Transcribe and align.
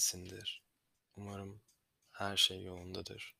İyisindir. 0.00 0.62
Umarım 1.16 1.62
her 2.12 2.36
şey 2.36 2.62
yolundadır. 2.62 3.34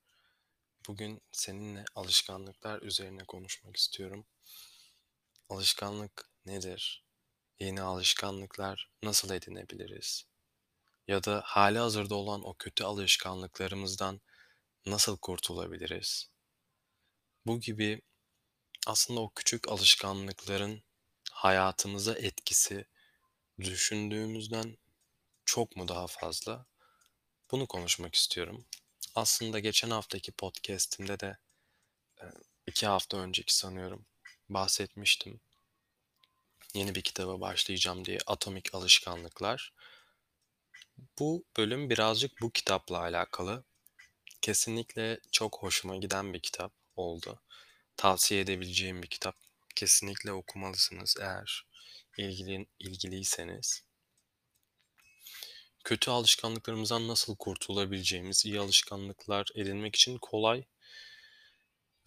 Bugün 0.88 1.22
seninle 1.32 1.84
alışkanlıklar 1.94 2.82
üzerine 2.82 3.24
konuşmak 3.24 3.76
istiyorum. 3.76 4.26
Alışkanlık 5.48 6.30
nedir? 6.46 7.04
Yeni 7.60 7.82
alışkanlıklar 7.82 8.90
nasıl 9.02 9.30
edinebiliriz? 9.30 10.26
Ya 11.08 11.24
da 11.24 11.42
hali 11.44 11.78
hazırda 11.78 12.14
olan 12.14 12.44
o 12.44 12.54
kötü 12.54 12.84
alışkanlıklarımızdan 12.84 14.20
nasıl 14.86 15.16
kurtulabiliriz? 15.16 16.30
Bu 17.46 17.60
gibi 17.60 18.02
aslında 18.86 19.20
o 19.20 19.32
küçük 19.34 19.68
alışkanlıkların 19.68 20.82
hayatımıza 21.32 22.14
etkisi 22.14 22.84
düşündüğümüzden 23.60 24.76
çok 25.50 25.76
mu 25.76 25.88
daha 25.88 26.06
fazla? 26.06 26.66
Bunu 27.50 27.66
konuşmak 27.66 28.14
istiyorum. 28.14 28.64
Aslında 29.14 29.58
geçen 29.58 29.90
haftaki 29.90 30.32
podcast'imde 30.32 31.20
de 31.20 31.38
e, 32.20 32.24
iki 32.66 32.86
hafta 32.86 33.16
önceki 33.16 33.56
sanıyorum 33.56 34.06
bahsetmiştim. 34.48 35.40
Yeni 36.74 36.94
bir 36.94 37.02
kitaba 37.02 37.40
başlayacağım 37.40 38.04
diye 38.04 38.18
Atomik 38.26 38.74
Alışkanlıklar. 38.74 39.72
Bu 41.18 41.44
bölüm 41.56 41.90
birazcık 41.90 42.40
bu 42.40 42.50
kitapla 42.50 42.98
alakalı. 42.98 43.64
Kesinlikle 44.42 45.20
çok 45.32 45.62
hoşuma 45.62 45.96
giden 45.96 46.34
bir 46.34 46.40
kitap 46.40 46.72
oldu. 46.96 47.40
Tavsiye 47.96 48.40
edebileceğim 48.40 49.02
bir 49.02 49.08
kitap. 49.08 49.36
Kesinlikle 49.76 50.32
okumalısınız 50.32 51.16
eğer 51.20 51.66
ilgili, 52.18 52.66
ilgiliyseniz 52.78 53.89
kötü 55.84 56.10
alışkanlıklarımızdan 56.10 57.08
nasıl 57.08 57.36
kurtulabileceğimiz, 57.36 58.46
iyi 58.46 58.60
alışkanlıklar 58.60 59.46
edinmek 59.54 59.96
için 59.96 60.18
kolay 60.18 60.64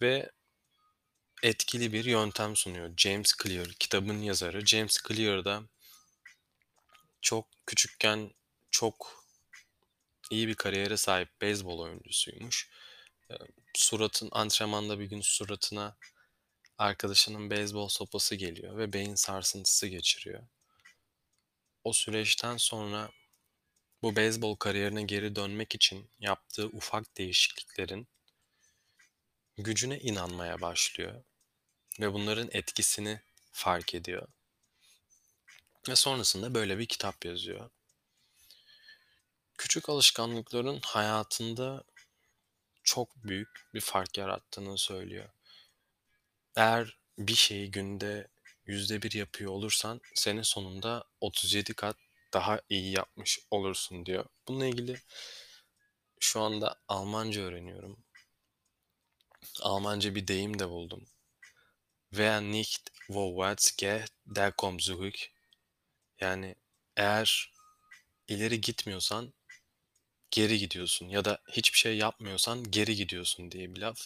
ve 0.00 0.30
etkili 1.42 1.92
bir 1.92 2.04
yöntem 2.04 2.56
sunuyor. 2.56 2.94
James 2.96 3.32
Clear, 3.42 3.68
kitabın 3.68 4.22
yazarı. 4.22 4.66
James 4.66 4.98
Clear 5.08 5.44
da 5.44 5.62
çok 7.20 7.48
küçükken 7.66 8.30
çok 8.70 9.24
iyi 10.30 10.48
bir 10.48 10.54
kariyere 10.54 10.96
sahip 10.96 11.40
beyzbol 11.40 11.78
oyuncusuymuş. 11.78 12.70
Suratın 13.74 14.28
antrenmanda 14.32 14.98
bir 14.98 15.04
gün 15.04 15.20
suratına 15.20 15.96
arkadaşının 16.78 17.50
beyzbol 17.50 17.88
sopası 17.88 18.34
geliyor 18.34 18.78
ve 18.78 18.92
beyin 18.92 19.14
sarsıntısı 19.14 19.86
geçiriyor. 19.86 20.46
O 21.84 21.92
süreçten 21.92 22.56
sonra 22.56 23.10
bu 24.04 24.16
beyzbol 24.16 24.56
kariyerine 24.56 25.02
geri 25.02 25.36
dönmek 25.36 25.74
için 25.74 26.10
yaptığı 26.20 26.66
ufak 26.66 27.16
değişikliklerin 27.16 28.08
gücüne 29.58 29.98
inanmaya 29.98 30.60
başlıyor 30.60 31.24
ve 32.00 32.12
bunların 32.12 32.48
etkisini 32.52 33.20
fark 33.52 33.94
ediyor. 33.94 34.28
Ve 35.88 35.96
sonrasında 35.96 36.54
böyle 36.54 36.78
bir 36.78 36.86
kitap 36.86 37.24
yazıyor. 37.24 37.70
Küçük 39.58 39.88
alışkanlıkların 39.88 40.80
hayatında 40.84 41.84
çok 42.82 43.16
büyük 43.16 43.68
bir 43.74 43.80
fark 43.80 44.18
yarattığını 44.18 44.78
söylüyor. 44.78 45.28
Eğer 46.56 46.98
bir 47.18 47.34
şeyi 47.34 47.70
günde 47.70 48.28
yüzde 48.66 49.02
bir 49.02 49.12
yapıyor 49.12 49.50
olursan 49.50 50.00
senin 50.14 50.42
sonunda 50.42 51.04
37 51.20 51.74
kat 51.74 51.96
daha 52.34 52.60
iyi 52.68 52.92
yapmış 52.92 53.38
olursun 53.50 54.06
diyor. 54.06 54.26
Bununla 54.48 54.66
ilgili 54.66 55.00
şu 56.20 56.40
anda 56.40 56.80
Almanca 56.88 57.42
öğreniyorum. 57.42 58.04
Almanca 59.62 60.14
bir 60.14 60.28
deyim 60.28 60.58
de 60.58 60.68
buldum. 60.68 61.06
Wer 62.10 62.40
nicht 62.42 62.90
vorwärts 63.08 63.76
geht, 63.76 64.10
der 64.26 64.56
kommt 64.56 64.82
zurück. 64.82 65.30
Yani 66.20 66.54
eğer 66.96 67.52
ileri 68.28 68.60
gitmiyorsan 68.60 69.34
geri 70.30 70.58
gidiyorsun 70.58 71.08
ya 71.08 71.24
da 71.24 71.38
hiçbir 71.52 71.78
şey 71.78 71.96
yapmıyorsan 71.96 72.70
geri 72.70 72.96
gidiyorsun 72.96 73.50
diye 73.50 73.74
bir 73.74 73.80
laf. 73.80 74.00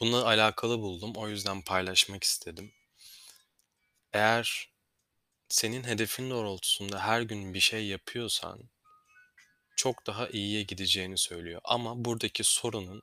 Bununla 0.00 0.26
alakalı 0.26 0.78
buldum. 0.78 1.12
O 1.16 1.28
yüzden 1.28 1.62
paylaşmak 1.62 2.24
istedim. 2.24 2.72
Eğer 4.12 4.71
senin 5.52 5.84
hedefin 5.84 6.30
doğrultusunda 6.30 7.06
her 7.06 7.22
gün 7.22 7.54
bir 7.54 7.60
şey 7.60 7.86
yapıyorsan 7.86 8.70
çok 9.76 10.06
daha 10.06 10.28
iyiye 10.28 10.62
gideceğini 10.62 11.18
söylüyor. 11.18 11.60
Ama 11.64 12.04
buradaki 12.04 12.44
sorunun 12.44 13.02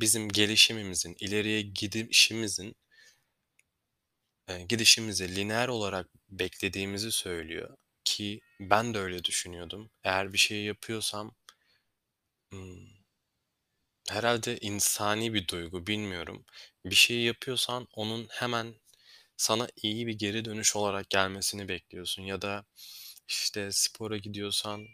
bizim 0.00 0.28
gelişimimizin, 0.28 1.16
ileriye 1.20 1.62
gidişimizin 1.62 2.76
e, 4.48 4.62
gidişimizi 4.62 5.36
lineer 5.36 5.68
olarak 5.68 6.08
beklediğimizi 6.28 7.12
söylüyor 7.12 7.76
ki 8.04 8.40
ben 8.60 8.94
de 8.94 8.98
öyle 8.98 9.24
düşünüyordum. 9.24 9.90
Eğer 10.04 10.32
bir 10.32 10.38
şey 10.38 10.64
yapıyorsam 10.64 11.34
hmm, 12.50 12.86
herhalde 14.10 14.58
insani 14.58 15.34
bir 15.34 15.48
duygu 15.48 15.86
bilmiyorum. 15.86 16.44
Bir 16.84 16.94
şey 16.94 17.20
yapıyorsan 17.20 17.88
onun 17.94 18.28
hemen 18.30 18.74
sana 19.42 19.68
iyi 19.82 20.06
bir 20.06 20.18
geri 20.18 20.44
dönüş 20.44 20.76
olarak 20.76 21.10
gelmesini 21.10 21.68
bekliyorsun 21.68 22.22
ya 22.22 22.42
da 22.42 22.64
işte 23.28 23.72
spora 23.72 24.16
gidiyorsan 24.16 24.88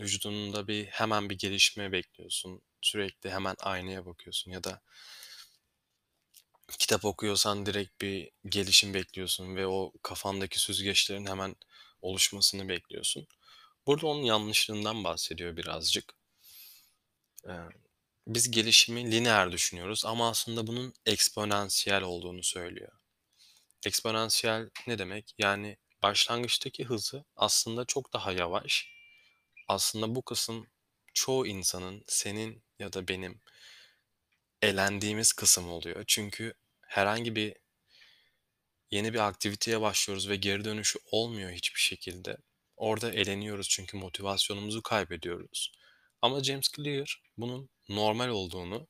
vücudunda 0.00 0.68
bir 0.68 0.86
hemen 0.86 1.30
bir 1.30 1.38
gelişme 1.38 1.92
bekliyorsun. 1.92 2.62
Sürekli 2.82 3.30
hemen 3.30 3.56
aynaya 3.60 4.06
bakıyorsun 4.06 4.50
ya 4.50 4.64
da 4.64 4.82
kitap 6.78 7.04
okuyorsan 7.04 7.66
direkt 7.66 8.00
bir 8.00 8.30
gelişim 8.48 8.94
bekliyorsun 8.94 9.56
ve 9.56 9.66
o 9.66 9.92
kafandaki 10.02 10.60
süzgeçlerin 10.60 11.26
hemen 11.26 11.56
oluşmasını 12.02 12.68
bekliyorsun. 12.68 13.26
Burada 13.86 14.06
onun 14.06 14.22
yanlışlığından 14.22 15.04
bahsediyor 15.04 15.56
birazcık. 15.56 16.14
Ee, 17.48 17.52
biz 18.26 18.50
gelişimi 18.50 19.12
lineer 19.12 19.52
düşünüyoruz 19.52 20.04
ama 20.06 20.28
aslında 20.28 20.66
bunun 20.66 20.94
eksponansiyel 21.06 22.02
olduğunu 22.02 22.42
söylüyor. 22.42 22.95
Eksponansiyel 23.86 24.70
ne 24.86 24.98
demek? 24.98 25.34
Yani 25.38 25.76
başlangıçtaki 26.02 26.84
hızı 26.84 27.24
aslında 27.36 27.84
çok 27.84 28.12
daha 28.12 28.32
yavaş. 28.32 28.90
Aslında 29.68 30.14
bu 30.14 30.22
kısım 30.22 30.66
çoğu 31.14 31.46
insanın 31.46 32.04
senin 32.06 32.64
ya 32.78 32.92
da 32.92 33.08
benim 33.08 33.40
elendiğimiz 34.62 35.32
kısım 35.32 35.70
oluyor. 35.70 36.04
Çünkü 36.06 36.54
herhangi 36.80 37.36
bir 37.36 37.54
yeni 38.90 39.14
bir 39.14 39.18
aktiviteye 39.18 39.80
başlıyoruz 39.80 40.28
ve 40.28 40.36
geri 40.36 40.64
dönüşü 40.64 40.98
olmuyor 41.10 41.50
hiçbir 41.50 41.80
şekilde. 41.80 42.36
Orada 42.76 43.12
eleniyoruz 43.12 43.68
çünkü 43.68 43.96
motivasyonumuzu 43.96 44.82
kaybediyoruz. 44.82 45.72
Ama 46.22 46.42
James 46.44 46.68
Clear 46.76 47.22
bunun 47.36 47.68
normal 47.88 48.28
olduğunu 48.28 48.88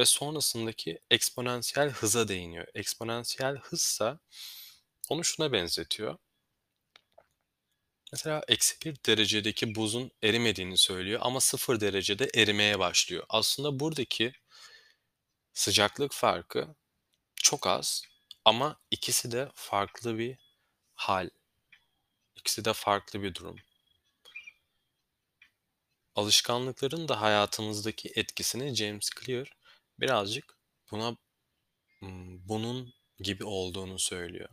ve 0.00 0.04
sonrasındaki 0.04 1.00
eksponansiyel 1.10 1.90
hıza 1.90 2.28
değiniyor. 2.28 2.66
Eksponansiyel 2.74 3.56
hızsa 3.56 4.18
onu 5.08 5.24
şuna 5.24 5.52
benzetiyor. 5.52 6.18
Mesela 8.12 8.42
eksi 8.48 8.80
bir 8.84 8.96
derecedeki 9.06 9.74
buzun 9.74 10.10
erimediğini 10.22 10.78
söylüyor 10.78 11.20
ama 11.22 11.40
sıfır 11.40 11.80
derecede 11.80 12.30
erimeye 12.34 12.78
başlıyor. 12.78 13.24
Aslında 13.28 13.80
buradaki 13.80 14.32
sıcaklık 15.54 16.12
farkı 16.12 16.74
çok 17.34 17.66
az 17.66 18.02
ama 18.44 18.80
ikisi 18.90 19.32
de 19.32 19.48
farklı 19.54 20.18
bir 20.18 20.36
hal. 20.94 21.30
İkisi 22.36 22.64
de 22.64 22.72
farklı 22.72 23.22
bir 23.22 23.34
durum. 23.34 23.56
Alışkanlıkların 26.14 27.08
da 27.08 27.20
hayatımızdaki 27.20 28.12
etkisini 28.14 28.74
James 28.74 29.10
Clear 29.10 29.52
birazcık 30.00 30.58
buna 30.90 31.16
bunun 32.48 32.94
gibi 33.18 33.44
olduğunu 33.44 33.98
söylüyor. 33.98 34.48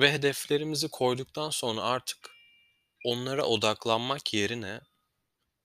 Ve 0.00 0.12
hedeflerimizi 0.12 0.88
koyduktan 0.88 1.50
sonra 1.50 1.82
artık 1.82 2.30
onlara 3.04 3.44
odaklanmak 3.44 4.34
yerine 4.34 4.80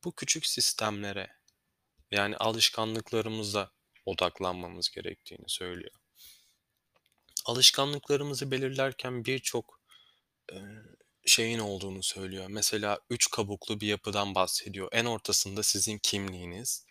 bu 0.03 0.15
küçük 0.15 0.45
sistemlere 0.45 1.29
yani 2.11 2.37
alışkanlıklarımıza 2.37 3.71
odaklanmamız 4.05 4.89
gerektiğini 4.89 5.49
söylüyor. 5.49 5.95
Alışkanlıklarımızı 7.45 8.51
belirlerken 8.51 9.25
birçok 9.25 9.81
şeyin 11.25 11.59
olduğunu 11.59 12.03
söylüyor. 12.03 12.45
Mesela 12.49 12.99
üç 13.09 13.29
kabuklu 13.31 13.81
bir 13.81 13.87
yapıdan 13.87 14.35
bahsediyor. 14.35 14.89
En 14.91 15.05
ortasında 15.05 15.63
sizin 15.63 15.97
kimliğiniz, 15.97 16.86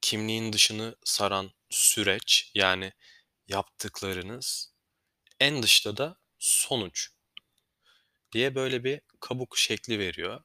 kimliğin 0.00 0.52
dışını 0.52 0.96
saran 1.04 1.50
süreç 1.70 2.50
yani 2.54 2.92
yaptıklarınız, 3.48 4.72
en 5.40 5.62
dışta 5.62 5.96
da 5.96 6.16
sonuç. 6.38 7.10
diye 8.32 8.54
böyle 8.54 8.84
bir 8.84 9.00
kabuk 9.20 9.58
şekli 9.58 9.98
veriyor. 9.98 10.42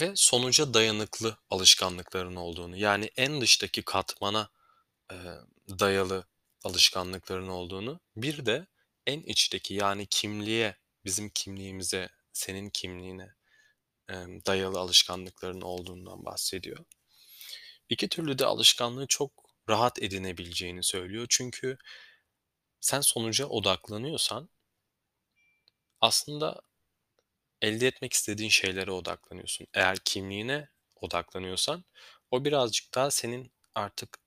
Ve 0.00 0.12
sonuca 0.14 0.74
dayanıklı 0.74 1.38
alışkanlıkların 1.50 2.36
olduğunu, 2.36 2.76
yani 2.76 3.10
en 3.16 3.40
dıştaki 3.40 3.82
katmana, 3.82 4.50
dayalı 5.68 6.26
alışkanlıkların 6.64 7.48
olduğunu, 7.48 8.00
bir 8.16 8.46
de 8.46 8.66
en 9.06 9.20
içteki, 9.20 9.74
yani 9.74 10.06
kimliğe, 10.06 10.76
bizim 11.04 11.30
kimliğimize, 11.30 12.08
senin 12.32 12.70
kimliğine, 12.70 13.34
dayalı 14.46 14.78
alışkanlıkların 14.78 15.60
olduğundan 15.60 16.24
bahsediyor. 16.24 16.84
İki 17.88 18.08
türlü 18.08 18.38
de 18.38 18.46
alışkanlığı 18.46 19.06
çok 19.06 19.32
rahat 19.68 20.02
edinebileceğini 20.02 20.82
söylüyor. 20.82 21.26
Çünkü 21.30 21.78
sen 22.80 23.00
sonuca 23.00 23.46
odaklanıyorsan 23.46 24.48
aslında 26.00 26.60
elde 27.62 27.86
etmek 27.86 28.12
istediğin 28.12 28.50
şeylere 28.50 28.90
odaklanıyorsun. 28.90 29.66
Eğer 29.74 29.98
kimliğine 30.04 30.68
odaklanıyorsan 30.96 31.84
o 32.30 32.44
birazcık 32.44 32.94
daha 32.94 33.10
senin 33.10 33.52
artık 33.74 34.18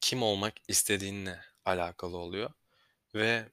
kim 0.00 0.22
olmak 0.22 0.54
istediğinle 0.68 1.40
alakalı 1.64 2.16
oluyor 2.18 2.50
ve 3.14 3.48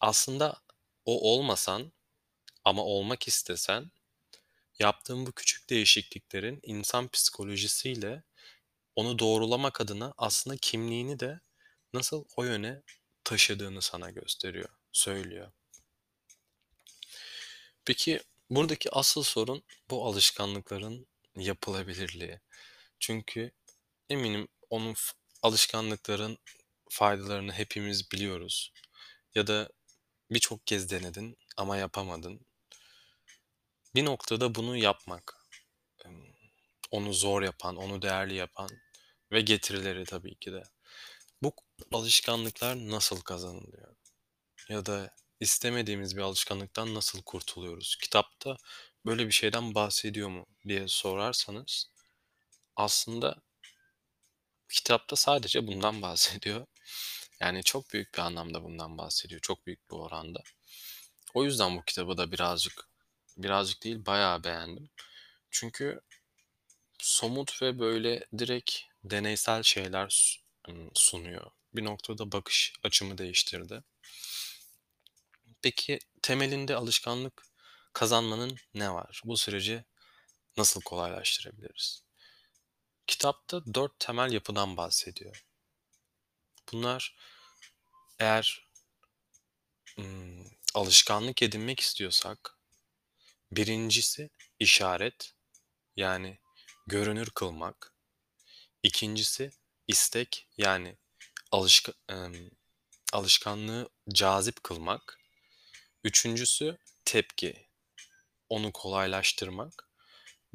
aslında 0.00 0.62
o 1.06 1.32
olmasan 1.32 1.92
ama 2.64 2.84
olmak 2.84 3.28
istesen 3.28 3.92
yaptığın 4.78 5.26
bu 5.26 5.32
küçük 5.32 5.70
değişikliklerin 5.70 6.60
insan 6.62 7.08
psikolojisiyle 7.08 8.22
onu 8.96 9.18
doğrulamak 9.18 9.80
adına 9.80 10.14
aslında 10.16 10.56
kimliğini 10.56 11.20
de 11.20 11.40
nasıl 11.94 12.24
o 12.36 12.44
yöne 12.44 12.82
taşıdığını 13.24 13.82
sana 13.82 14.10
gösteriyor, 14.10 14.68
söylüyor. 14.92 15.52
Peki 17.84 18.20
buradaki 18.50 18.90
asıl 18.90 19.22
sorun 19.22 19.62
bu 19.90 20.06
alışkanlıkların 20.06 21.06
yapılabilirliği. 21.36 22.40
Çünkü 23.00 23.52
eminim 24.10 24.48
onun 24.70 24.94
alışkanlıkların 25.42 26.38
faydalarını 26.90 27.52
hepimiz 27.52 28.10
biliyoruz 28.12 28.72
ya 29.34 29.46
da 29.46 29.68
birçok 30.30 30.66
kez 30.66 30.90
denedin 30.90 31.38
ama 31.56 31.76
yapamadın. 31.76 32.46
Bir 33.94 34.04
noktada 34.04 34.54
bunu 34.54 34.76
yapmak, 34.76 35.43
onu 36.94 37.12
zor 37.14 37.42
yapan, 37.42 37.76
onu 37.76 38.02
değerli 38.02 38.34
yapan 38.34 38.70
ve 39.32 39.40
getirileri 39.40 40.04
tabii 40.04 40.34
ki 40.34 40.52
de. 40.52 40.62
Bu 41.42 41.54
alışkanlıklar 41.92 42.76
nasıl 42.76 43.20
kazanılıyor? 43.20 43.96
Ya 44.68 44.86
da 44.86 45.14
istemediğimiz 45.40 46.16
bir 46.16 46.22
alışkanlıktan 46.22 46.94
nasıl 46.94 47.22
kurtuluyoruz? 47.22 47.96
Kitapta 48.02 48.56
böyle 49.06 49.26
bir 49.26 49.32
şeyden 49.32 49.74
bahsediyor 49.74 50.28
mu 50.28 50.46
diye 50.68 50.88
sorarsanız 50.88 51.90
aslında 52.76 53.42
kitapta 54.68 55.16
sadece 55.16 55.66
bundan 55.66 56.02
bahsediyor. 56.02 56.66
Yani 57.40 57.62
çok 57.62 57.92
büyük 57.92 58.14
bir 58.14 58.18
anlamda 58.18 58.64
bundan 58.64 58.98
bahsediyor, 58.98 59.40
çok 59.40 59.66
büyük 59.66 59.90
bir 59.90 59.96
oranda. 59.96 60.42
O 61.34 61.44
yüzden 61.44 61.76
bu 61.76 61.84
kitabı 61.84 62.16
da 62.16 62.32
birazcık, 62.32 62.88
birazcık 63.36 63.84
değil 63.84 64.06
bayağı 64.06 64.44
beğendim. 64.44 64.90
Çünkü 65.50 66.00
somut 66.98 67.62
ve 67.62 67.78
böyle 67.78 68.26
direkt 68.38 68.72
deneysel 69.04 69.62
şeyler 69.62 70.40
sunuyor. 70.94 71.50
Bir 71.74 71.84
noktada 71.84 72.32
bakış 72.32 72.72
açımı 72.82 73.18
değiştirdi. 73.18 73.82
Peki 75.62 75.98
temelinde 76.22 76.76
alışkanlık 76.76 77.42
kazanmanın 77.92 78.56
ne 78.74 78.92
var? 78.94 79.22
Bu 79.24 79.36
süreci 79.36 79.84
nasıl 80.56 80.80
kolaylaştırabiliriz? 80.80 82.04
Kitapta 83.06 83.74
4 83.74 83.98
temel 83.98 84.32
yapıdan 84.32 84.76
bahsediyor. 84.76 85.44
Bunlar 86.72 87.16
eğer, 88.18 88.68
ımm, 89.98 90.50
alışkanlık 90.74 91.42
edinmek 91.42 91.80
istiyorsak 91.80 92.58
birincisi 93.52 94.30
işaret, 94.58 95.34
yani 95.96 96.38
görünür 96.86 97.30
kılmak. 97.30 97.94
İkincisi 98.82 99.50
istek, 99.86 100.48
yani 100.56 100.96
alışkı 101.52 101.92
emm, 102.08 102.50
alışkanlığı 103.12 103.88
cazip 104.08 104.64
kılmak. 104.64 105.20
Üçüncüsü 106.04 106.78
tepki, 107.04 107.68
onu 108.48 108.72
kolaylaştırmak. 108.72 109.88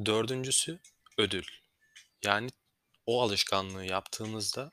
Dördüncüsü 0.05 0.79
ödül, 1.17 1.45
yani 2.23 2.49
o 3.05 3.21
alışkanlığı 3.21 3.85
yaptığımızda 3.85 4.71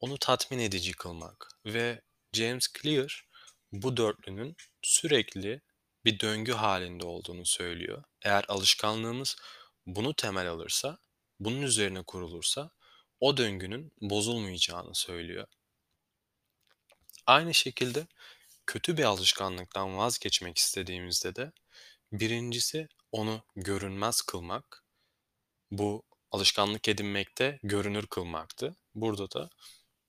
onu 0.00 0.18
tatmin 0.18 0.58
edici 0.58 0.92
kılmak 0.92 1.48
ve 1.66 2.02
James 2.32 2.68
Clear 2.82 3.26
bu 3.72 3.96
dörtlünün 3.96 4.56
sürekli 4.82 5.60
bir 6.04 6.20
döngü 6.20 6.52
halinde 6.52 7.06
olduğunu 7.06 7.46
söylüyor. 7.46 8.04
Eğer 8.22 8.44
alışkanlığımız 8.48 9.36
bunu 9.86 10.14
temel 10.14 10.48
alırsa, 10.50 10.98
bunun 11.40 11.62
üzerine 11.62 12.02
kurulursa 12.02 12.70
o 13.20 13.36
döngünün 13.36 13.92
bozulmayacağını 14.00 14.94
söylüyor. 14.94 15.46
Aynı 17.26 17.54
şekilde 17.54 18.06
kötü 18.66 18.96
bir 18.96 19.04
alışkanlıktan 19.04 19.96
vazgeçmek 19.96 20.58
istediğimizde 20.58 21.36
de 21.36 21.52
birincisi 22.12 22.88
onu 23.12 23.42
görünmez 23.56 24.22
kılmak. 24.22 24.84
Bu 25.70 26.02
alışkanlık 26.30 26.88
edinmekte 26.88 27.58
görünür 27.62 28.06
kılmaktı. 28.06 28.76
Burada 28.94 29.30
da 29.30 29.50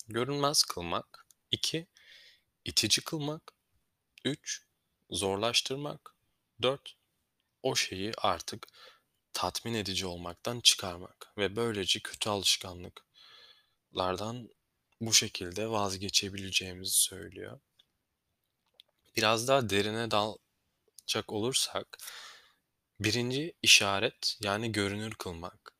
görünmez 0.07 0.63
kılmak. 0.63 1.25
2 1.51 1.87
itici 2.65 3.03
kılmak. 3.03 3.53
3 4.25 4.63
zorlaştırmak. 5.09 6.15
4 6.61 6.95
o 7.63 7.75
şeyi 7.75 8.11
artık 8.17 8.67
tatmin 9.37 9.73
edici 9.73 10.05
olmaktan 10.05 10.59
çıkarmak 10.59 11.33
ve 11.37 11.55
böylece 11.55 11.99
kötü 11.99 12.29
alışkanlıklardan 12.29 14.49
bu 15.01 15.13
şekilde 15.13 15.69
vazgeçebileceğimizi 15.69 16.93
söylüyor. 16.93 17.59
Biraz 19.15 19.47
daha 19.47 19.69
derine 19.69 20.11
dalacak 20.11 21.33
olursak 21.33 21.97
birinci 22.99 23.53
işaret, 23.61 24.37
yani 24.41 24.71
görünür 24.71 25.13
kılmak. 25.13 25.73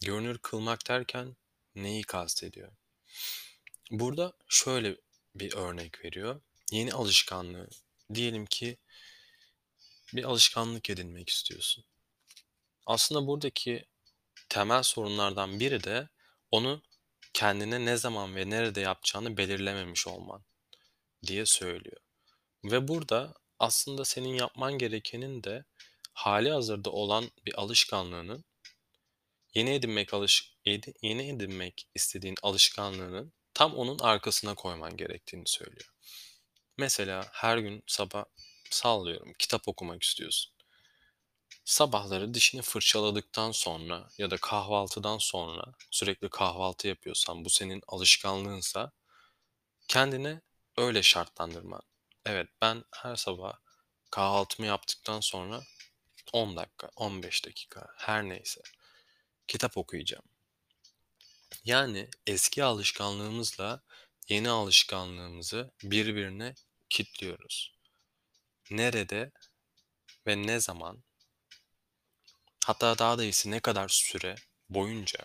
Görünür 0.00 0.38
kılmak 0.38 0.88
derken 0.88 1.36
neyi 1.74 2.02
kastediyor? 2.02 2.72
Burada 3.90 4.32
şöyle 4.48 4.96
bir 5.34 5.54
örnek 5.54 6.04
veriyor. 6.04 6.40
Yeni 6.72 6.92
alışkanlığı, 6.92 7.68
diyelim 8.14 8.46
ki 8.46 8.78
bir 10.14 10.24
alışkanlık 10.24 10.90
edinmek 10.90 11.28
istiyorsun. 11.28 11.84
Aslında 12.86 13.26
buradaki 13.26 13.84
temel 14.48 14.82
sorunlardan 14.82 15.60
biri 15.60 15.84
de 15.84 16.08
onu 16.50 16.82
kendine 17.34 17.84
ne 17.84 17.96
zaman 17.96 18.36
ve 18.36 18.50
nerede 18.50 18.80
yapacağını 18.80 19.36
belirlememiş 19.36 20.06
olman 20.06 20.44
diye 21.26 21.46
söylüyor. 21.46 22.00
Ve 22.64 22.88
burada 22.88 23.34
aslında 23.58 24.04
senin 24.04 24.34
yapman 24.34 24.78
gerekenin 24.78 25.42
de 25.42 25.64
hâlihazırda 26.12 26.90
olan 26.90 27.30
bir 27.46 27.60
alışkanlığının 27.60 28.44
yeni 29.54 29.74
edinmek 29.74 30.14
alış 30.14 30.52
yeni 31.02 31.28
edinmek 31.28 31.88
istediğin 31.94 32.36
alışkanlığının 32.42 33.32
tam 33.54 33.74
onun 33.74 33.98
arkasına 33.98 34.54
koyman 34.54 34.96
gerektiğini 34.96 35.46
söylüyor. 35.46 35.92
Mesela 36.78 37.28
her 37.32 37.58
gün 37.58 37.82
sabah 37.86 38.24
sallıyorum 38.70 39.32
kitap 39.38 39.68
okumak 39.68 40.02
istiyorsun. 40.02 40.55
Sabahları 41.66 42.34
dişini 42.34 42.62
fırçaladıktan 42.62 43.52
sonra 43.52 44.08
ya 44.18 44.30
da 44.30 44.36
kahvaltıdan 44.36 45.18
sonra 45.18 45.64
sürekli 45.90 46.28
kahvaltı 46.30 46.88
yapıyorsan, 46.88 47.44
bu 47.44 47.50
senin 47.50 47.82
alışkanlığınsa 47.88 48.92
kendine 49.88 50.40
öyle 50.76 51.02
şartlandırman. 51.02 51.82
Evet, 52.26 52.48
ben 52.62 52.84
her 52.94 53.16
sabah 53.16 53.58
kahvaltımı 54.10 54.66
yaptıktan 54.66 55.20
sonra 55.20 55.62
10 56.32 56.56
dakika, 56.56 56.90
15 56.96 57.46
dakika 57.46 57.86
her 57.96 58.28
neyse 58.28 58.60
kitap 59.48 59.76
okuyacağım. 59.76 60.24
Yani 61.64 62.08
eski 62.26 62.64
alışkanlığımızla 62.64 63.82
yeni 64.28 64.50
alışkanlığımızı 64.50 65.70
birbirine 65.82 66.54
kitliyoruz. 66.90 67.74
Nerede 68.70 69.32
ve 70.26 70.42
ne 70.42 70.60
zaman 70.60 71.04
hatta 72.66 72.98
daha 72.98 73.18
da 73.18 73.24
iyisi 73.24 73.50
ne 73.50 73.60
kadar 73.60 73.88
süre 73.88 74.34
boyunca 74.70 75.18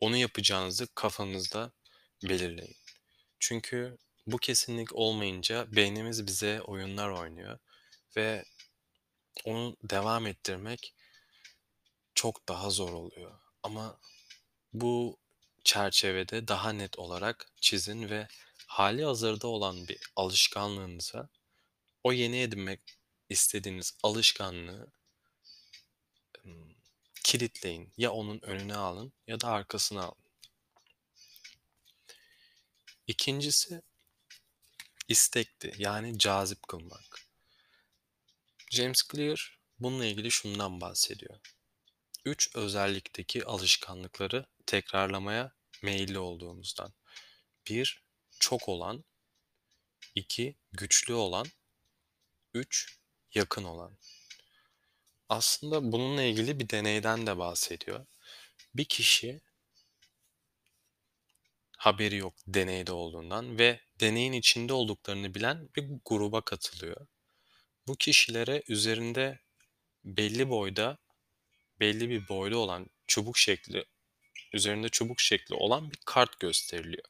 onu 0.00 0.16
yapacağınızı 0.16 0.86
kafanızda 0.94 1.72
belirleyin. 2.22 2.76
Çünkü 3.40 3.98
Bu 4.26 4.38
kesinlik 4.38 4.94
olmayınca 4.94 5.66
beynimiz 5.76 6.26
bize 6.26 6.60
oyunlar 6.62 7.08
oynuyor 7.08 7.58
ve 8.16 8.44
onu 9.44 9.76
devam 9.82 10.26
ettirmek 10.26 10.94
çok 12.14 12.48
daha 12.48 12.70
zor 12.70 12.92
oluyor. 12.92 13.38
Ama 13.62 14.00
bu 14.72 15.18
çerçevede 15.64 16.48
daha 16.48 16.72
net 16.72 16.98
olarak 16.98 17.52
çizin 17.60 18.10
ve 18.10 18.28
hâlihazırda 18.66 19.48
olan 19.48 19.88
bir 19.88 19.98
alışkanlığınıza 20.16 21.28
o 22.04 22.12
yeni 22.12 22.40
edinmek 22.40 22.80
istediğiniz 23.28 23.94
alışkanlığı 24.02 24.92
kilitleyin. 27.24 27.92
Ya 27.96 28.12
onun 28.12 28.40
önüne 28.42 28.76
alın 28.76 29.12
ya 29.26 29.40
da 29.40 29.48
arkasına 29.48 30.02
alın. 30.02 30.28
İkincisi 33.06 33.82
istekti, 35.08 35.74
yani 35.78 36.18
cazip 36.18 36.68
kılmak. 36.68 37.28
James 38.70 39.02
Clear 39.12 39.58
bununla 39.78 40.04
ilgili 40.04 40.30
şundan 40.30 40.80
bahsediyor. 40.80 41.40
3 42.24 42.56
özellikteki 42.56 43.44
alışkanlıkları 43.44 44.46
tekrarlamaya 44.66 45.52
meyilli 45.82 46.18
olduğumuzdan. 46.18 46.92
1 47.68 48.02
çok 48.40 48.68
olan, 48.68 49.04
2 50.14 50.56
güçlü 50.72 51.14
olan, 51.14 51.46
3 52.54 52.98
yakın 53.34 53.64
olan. 53.64 53.98
Aslında 55.28 55.92
bununla 55.92 56.22
ilgili 56.22 56.60
bir 56.60 56.68
deneyden 56.68 57.26
de 57.26 57.38
bahsediyor. 57.38 58.06
Bir 58.74 58.84
kişi 58.84 59.40
haberi 61.76 62.16
yok 62.16 62.34
deneyde 62.46 62.92
olduğundan 62.92 63.58
ve 63.58 63.80
deneyin 64.00 64.32
içinde 64.32 64.72
olduklarını 64.72 65.34
bilen 65.34 65.68
bir 65.76 65.84
gruba 66.04 66.40
katılıyor. 66.40 67.06
Bu 67.86 67.96
kişilere 67.96 68.62
üzerinde 68.68 69.40
belli 70.04 70.48
boyda, 70.50 70.98
belli 71.80 72.10
bir 72.10 72.28
boyda 72.28 72.58
olan 72.58 72.86
çubuk 73.06 73.38
şekli, 73.38 73.84
üzerinde 74.52 74.88
çubuk 74.88 75.20
şekli 75.20 75.54
olan 75.54 75.90
bir 75.90 75.98
kart 76.04 76.40
gösteriliyor. 76.40 77.04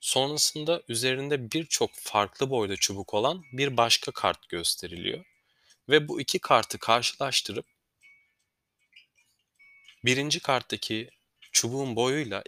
Sonrasında 0.00 0.82
üzerinde 0.88 1.52
birçok 1.52 1.90
farklı 1.94 2.50
boyda 2.50 2.76
çubuk 2.76 3.14
olan 3.14 3.44
bir 3.52 3.76
başka 3.76 4.12
kart 4.12 4.48
gösteriliyor 4.48 5.24
ve 5.88 6.08
bu 6.08 6.20
2 6.20 6.38
kartı 6.38 6.78
karşılaştırıp 6.78 7.66
1. 10.04 10.40
karttaki 10.40 11.10
çubuğun 11.52 11.96
boyuyla 11.96 12.42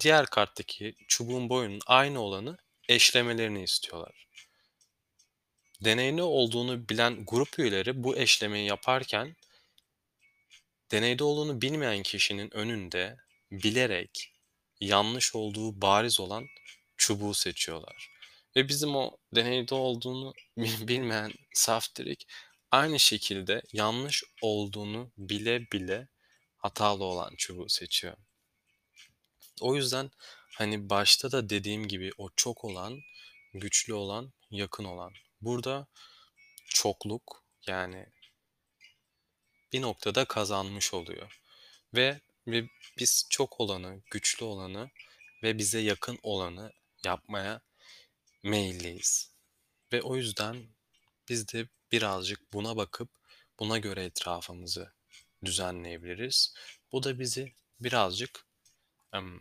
diğer 0.00 0.26
karttaki 0.26 0.94
çubuğun 1.08 1.48
boyunun 1.48 1.80
aynı 1.86 2.20
olanı 2.20 2.58
eşlemelerini 2.88 3.62
istiyorlar. 3.62 4.28
Deneyde 5.84 6.22
olduğunu 6.22 6.88
bilen 6.88 7.24
grup 7.24 7.58
üyeleri 7.58 8.04
bu 8.04 8.16
eşlemeyi 8.16 8.68
yaparken 8.68 9.36
deneyde 10.90 11.24
olduğunu 11.24 11.60
bilmeyen 11.62 12.02
kişinin 12.02 12.56
önünde 12.56 13.16
bilerek 13.50 14.32
yanlış 14.80 15.34
olduğu 15.34 15.82
bariz 15.82 16.20
olan 16.20 16.46
çubuğu 16.96 17.34
seçiyorlar 17.34 18.10
ve 18.56 18.68
bizim 18.68 18.96
o 18.96 19.16
deneyde 19.34 19.74
olduğunu 19.74 20.34
bi 20.56 20.68
bilmeyen 20.88 21.32
saftirik 21.54 22.26
aynı 22.70 23.00
şekilde 23.00 23.62
yanlış 23.72 24.24
olduğunu 24.42 25.12
bile 25.16 25.70
bile 25.70 26.08
hatalı 26.56 27.04
olan 27.04 27.34
çubuğu 27.36 27.68
seçiyor. 27.68 28.16
O 29.60 29.76
yüzden, 29.76 30.10
hani, 30.54 30.90
başta 30.90 31.32
da 31.32 31.50
dediğim 31.50 31.88
gibi 31.88 32.10
o 32.18 32.30
çok 32.36 32.64
olan, 32.64 33.00
güçlü 33.54 33.94
olan, 33.94 34.32
yakın 34.50 34.84
olan. 34.84 35.12
Burada 35.40 35.86
çokluk, 36.68 37.44
yani 37.66 38.06
bir 39.72 39.82
noktada 39.82 40.24
kazanmış 40.24 40.94
oluyor 40.94 41.40
ve 41.94 42.20
biz 42.98 43.26
çok 43.30 43.60
olanı, 43.60 44.02
güçlü 44.10 44.44
olanı 44.44 44.90
ve 45.42 45.58
bize 45.58 45.78
yakın 45.78 46.18
olanı 46.22 46.72
yapmaya 47.04 47.60
meyilliyiz 48.42 49.32
ve 49.92 50.02
o 50.02 50.16
yüzden 50.16 50.68
biz 51.28 51.52
de 51.52 51.68
birazcık 51.92 52.52
buna 52.52 52.76
bakıp 52.76 53.10
buna 53.58 53.78
göre 53.78 54.04
etrafımızı 54.04 54.92
düzenleyebiliriz. 55.44 56.54
Bu 56.92 57.02
da 57.02 57.18
bizi 57.18 57.52
birazcık, 57.80 58.46
emm, 59.12 59.40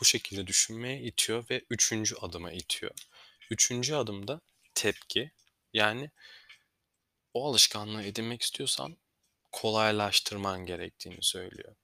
bu 0.00 0.04
şekilde 0.04 0.46
düşünmeye 0.46 1.00
itiyor 1.00 1.44
ve 1.50 1.64
3. 1.70 2.14
adıma 2.20 2.52
itiyor. 2.52 2.92
3. 3.50 3.94
adım 3.94 4.28
da 4.28 4.40
tepki. 4.74 5.30
Yani 5.72 6.10
o 7.34 7.48
alışkanlığı 7.48 8.02
edinmek 8.02 8.42
istiyorsan 8.42 8.96
kolaylaştırman 9.52 10.66
gerektiğini 10.66 11.22
söylüyor. 11.22 11.74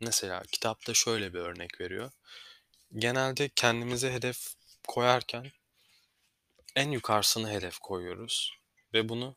Mesela 0.00 0.42
kitapta 0.52 0.94
şöyle 0.94 1.34
bir 1.34 1.38
örnek 1.38 1.80
veriyor. 1.80 2.10
Genelde 2.94 3.48
kendimize 3.48 4.12
hedef 4.12 4.54
koyarken 4.88 5.52
en 6.76 6.90
yukarısına 6.90 7.50
hedef 7.50 7.78
koyuyoruz 7.78 8.52
ve 8.94 9.08
bunu 9.08 9.36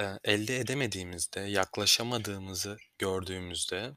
eee, 0.00 0.18
elde 0.24 0.56
edemediğimizde, 0.60 1.40
yaklaşamadığımızı 1.40 2.78
gördüğümüzde 2.98 3.96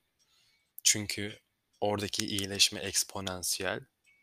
çünkü 0.83 1.39
oradaki 1.81 2.27
iyileşme 2.27 2.79
eksponansiyel, 2.81 3.81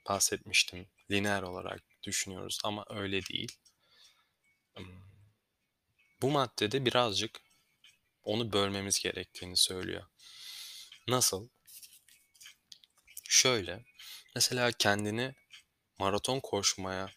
bahsetmiştim, 0.09 0.89
lineer 1.11 1.43
olarak 1.43 1.83
düşünüyoruz 2.03 2.61
ama 2.65 2.85
öyle 2.91 3.27
değil. 3.27 3.59
Imm, 4.79 5.03
bu 6.23 6.31
maddede 6.31 6.85
birazcık 6.85 7.41
onu 8.25 8.53
bölmemiz 8.53 9.01
gerektiğini 9.01 9.57
söylüyor. 9.57 10.07
Nasıl? 11.09 11.49
Şöyle, 13.29 13.85
mesela 14.35 14.73
kendini 14.73 15.35
maraton 15.99 16.41
koşmaya 16.41 17.11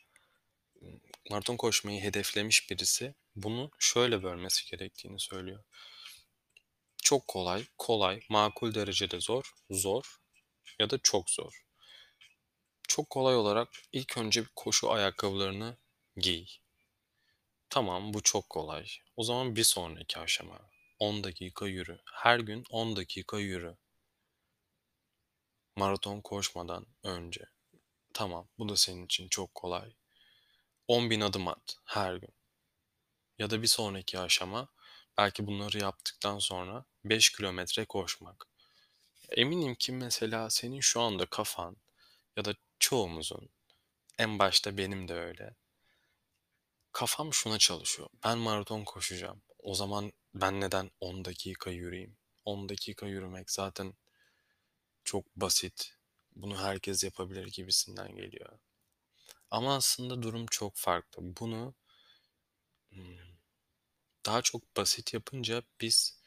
maraton 1.29 1.57
koşmayı 1.57 2.01
hedeflemiş 2.01 2.69
birisi 2.69 3.15
bunu 3.35 3.71
şöyle 3.79 4.23
bölmesi 4.23 4.71
gerektiğini 4.71 5.19
söylüyor. 5.19 5.63
Çok 7.03 7.27
kolay, 7.27 7.65
kolay, 7.77 8.21
makul 8.29 8.73
derecede 8.73 9.19
zor, 9.19 9.53
zor 9.69 10.17
ya 10.79 10.89
da 10.89 10.97
çok 11.03 11.29
zor. 11.29 11.65
Çok 12.87 13.09
kolay 13.09 13.35
olarak 13.35 13.69
ilk 13.91 14.17
önce 14.17 14.41
bir 14.41 14.51
koşu 14.55 14.91
ayakkabılarını 14.91 15.77
giy. 16.17 16.45
Tamam, 17.69 18.13
bu 18.13 18.21
çok 18.21 18.49
kolay. 18.49 18.87
O 19.15 19.23
zaman 19.23 19.55
bir 19.55 19.63
sonraki 19.63 20.19
aşama, 20.19 20.69
10 20.99 21.23
dakika 21.23 21.67
yürü. 21.67 21.99
Her 22.13 22.39
gün 22.39 22.63
10 22.69 22.95
dakika 22.95 23.39
yürü. 23.39 23.77
Maraton 25.75 26.21
koşmadan 26.21 26.85
önce. 27.03 27.45
Tamam, 28.13 28.49
bu 28.57 28.69
da 28.69 28.77
senin 28.77 29.05
için 29.05 29.27
çok 29.29 29.55
kolay. 29.55 29.93
10.000 30.87 31.21
adım 31.21 31.47
at 31.47 31.77
her 31.85 32.15
gün. 32.15 32.33
Ya 33.39 33.49
da 33.49 33.61
bir 33.61 33.67
sonraki 33.67 34.19
aşama, 34.19 34.67
belki 35.17 35.47
bunları 35.47 35.77
yaptıktan 35.79 36.39
sonra 36.39 36.85
5 37.03 37.29
kilometre 37.29 37.85
koşmak. 37.85 38.47
Eminim 39.31 39.75
ki 39.75 39.91
mesela 39.91 40.49
senin 40.49 40.79
şu 40.81 41.01
anda 41.01 41.25
kafan 41.25 41.77
ya 42.37 42.45
da 42.45 42.55
çoğumuzun, 42.79 43.49
en 44.19 44.39
başta 44.39 44.77
benim 44.77 45.07
de 45.07 45.13
öyle 45.13 45.55
kafam 46.91 47.33
şuna 47.33 47.57
çalışıyor: 47.57 48.09
Ben 48.23 48.37
maraton 48.37 48.83
koşacağım. 48.83 49.41
O 49.59 49.75
zaman 49.75 50.11
ben 50.33 50.61
neden 50.61 50.91
10 50.99 51.25
dakika 51.25 51.71
yürüyeyim? 51.71 52.17
10 52.45 52.69
dakika 52.69 53.07
yürümek 53.07 53.51
zaten 53.51 53.93
çok 55.03 55.35
basit. 55.35 55.97
Bunu 56.35 56.57
herkes 56.57 57.03
yapabilir 57.03 57.47
gibisinden 57.47 58.15
geliyor. 58.15 58.59
Ama 59.51 59.75
aslında 59.75 60.21
durum 60.23 60.45
çok 60.51 60.75
farklı. 60.77 61.23
Bunu 61.39 61.75
daha 64.25 64.41
çok 64.41 64.77
basit 64.77 65.13
yapınca 65.13 65.63
biz 65.81 66.19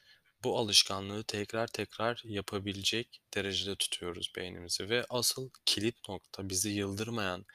bu 0.44 0.58
alışkanlığı 0.58 1.24
tekrar 1.24 1.66
tekrar 1.66 2.22
yapabilecek 2.24 3.22
derecede 3.34 3.76
tutuyoruz 3.76 4.32
beynimizi 4.36 4.88
ve 4.90 5.04
asıl 5.08 5.50
kilit 5.64 6.08
nokta, 6.08 6.48
bizi 6.48 6.70
yıldırmayan 6.70 7.46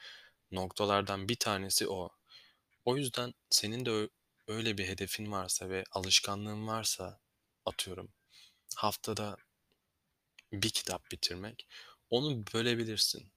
noktalardan 0.52 1.28
bir 1.28 1.36
tanesi 1.36 1.88
o. 1.88 2.10
O 2.84 2.96
yüzden 2.96 3.34
senin 3.50 3.86
de 3.86 4.10
öyle 4.48 4.78
bir 4.78 4.88
hedefin 4.88 5.32
varsa 5.32 5.70
ve 5.70 5.84
alışkanlığın 5.92 6.66
varsa, 6.68 7.20
atıyorum, 7.66 8.12
haftada 8.76 9.36
1 10.52 10.70
kitap 10.70 11.10
bitirmek, 11.12 11.68
onu 12.10 12.44
bölebilirsin. 12.54 13.33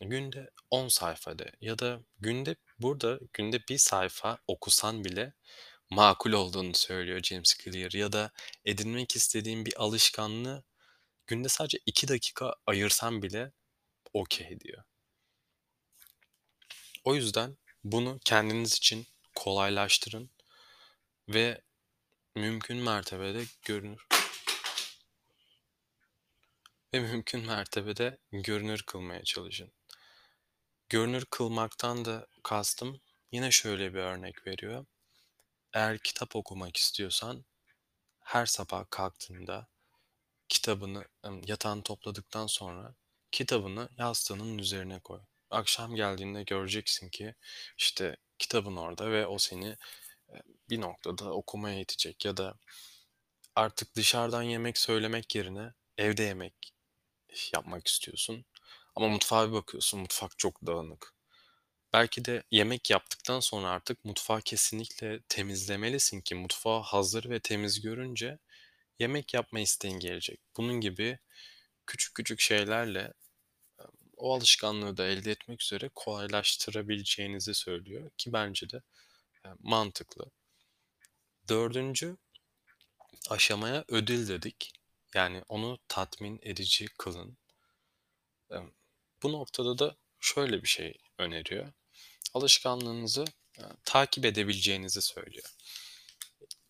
Günde 0.00 0.50
10 0.70 0.88
sayfa 0.88 1.38
de 1.38 1.52
ya 1.60 1.78
da 1.78 2.00
günde 2.18 2.56
burada 2.78 3.18
günde 3.32 3.60
1 3.68 3.78
sayfa 3.78 4.38
okusan 4.46 5.04
bile 5.04 5.32
makul 5.90 6.32
olduğunu 6.32 6.74
söylüyor 6.74 7.20
James 7.22 7.54
Clear 7.64 7.92
ya 7.92 8.12
da 8.12 8.30
edinmek 8.64 9.16
istediğin 9.16 9.66
bir 9.66 9.82
alışkanlığı 9.82 10.64
günde 11.26 11.48
sadece 11.48 11.78
2 11.86 12.08
dakika 12.08 12.54
ayırsan 12.66 13.22
bile 13.22 13.52
okay 14.12 14.60
diyor. 14.60 14.84
O 17.04 17.14
yüzden 17.14 17.56
bunu 17.84 18.20
kendiniz 18.24 18.74
için 18.74 19.06
kolaylaştırın 19.34 20.30
ve 21.28 21.62
mümkün 22.36 22.76
mertebede 22.76 23.44
görünür 23.62 24.06
ve 26.94 27.00
mümkün 27.00 27.46
mertebede 27.46 28.18
görünür 28.32 28.82
kılmaya 28.82 29.24
çalışın. 29.24 29.72
Görünür 30.90 31.24
kılmaktan 31.30 32.04
da 32.04 32.26
kastım 32.42 33.00
yine 33.32 33.50
şöyle 33.50 33.94
bir 33.94 33.98
örnek 33.98 34.46
veriyor. 34.46 34.86
Eğer 35.72 35.98
kitap 35.98 36.36
okumak 36.36 36.76
istiyorsan 36.76 37.44
her 38.20 38.46
sabah 38.46 38.84
kalktığında 38.90 39.68
kitabını 40.48 41.04
yatağını 41.46 41.82
topladıktan 41.82 42.46
sonra 42.46 42.94
kitabını 43.32 43.88
yastığının 43.98 44.58
üzerine 44.58 45.00
koy. 45.00 45.20
Akşam 45.50 45.94
geldiğinde 45.94 46.42
göreceksin 46.42 47.08
ki 47.08 47.34
işte 47.78 48.16
kitabın 48.38 48.76
orada 48.76 49.10
ve 49.10 49.26
o 49.26 49.38
seni 49.38 49.76
bir 50.70 50.80
noktada 50.80 51.32
okumaya 51.32 51.80
itecek 51.80 52.24
ya 52.24 52.36
da 52.36 52.54
artık 53.56 53.96
dışarıdan 53.96 54.42
yemek 54.42 54.78
söylemek 54.78 55.34
yerine 55.36 55.74
evde 55.98 56.22
yemek 56.22 56.54
yapmak 57.54 57.88
istiyorsun. 57.88 58.44
Ama 59.00 59.08
mutfağa 59.08 59.48
bir 59.48 59.52
bakıyorsun, 59.52 60.00
mutfak 60.00 60.38
çok 60.38 60.66
dağınık. 60.66 61.14
Belki 61.92 62.24
de 62.24 62.42
yemek 62.50 62.90
yaptıktan 62.90 63.40
sonra 63.40 63.70
artık 63.70 64.04
mutfağı 64.04 64.42
kesinlikle 64.42 65.20
temizlemelisin 65.28 66.20
ki 66.20 66.34
mutfağı 66.34 66.80
hazır 66.80 67.30
ve 67.30 67.40
temiz 67.40 67.80
görünce 67.80 68.38
yemek 68.98 69.34
yapma 69.34 69.60
isteğin 69.60 69.98
gelecek. 69.98 70.40
Bunun 70.56 70.80
gibi 70.80 71.18
küçük 71.86 72.14
küçük 72.14 72.40
şeylerle 72.40 73.12
o 74.16 74.34
alışkanlığı 74.34 74.96
da 74.96 75.06
elde 75.06 75.30
etmek 75.30 75.62
üzere 75.62 75.90
kolaylaştırabileceğinizi 75.94 77.54
söylüyor 77.54 78.10
ki 78.18 78.32
bence 78.32 78.70
de 78.70 78.82
mantıklı. 79.58 80.30
Dördüncü 81.48 82.16
aşamaya 83.30 83.84
ödül 83.88 84.28
dedik. 84.28 84.72
Yani 85.14 85.42
onu 85.48 85.78
tatmin 85.88 86.40
edici 86.42 86.86
kılın. 86.98 87.38
E, 89.20 89.22
Bu 89.22 89.32
noktada 89.32 89.78
da 89.78 89.96
şöyle 90.20 90.62
bir 90.62 90.68
şey 90.68 90.98
öneriyor. 91.18 91.72
Alışkanlığınızı 92.34 93.24
e, 93.58 93.62
takip 93.84 94.24
edebileceğinizi 94.24 95.02
söylüyor. 95.02 95.54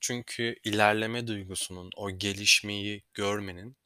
Çünkü 0.01 0.57
ilerleme 0.65 1.27
duygusunun, 1.27 1.91
o 1.97 2.11
gelişmeyi 2.11 3.03
görmenin 3.15 3.77